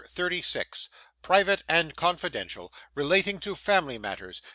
[0.01, 0.89] CHAPTER 36
[1.21, 4.41] Private and confidential; relating to Family Matters.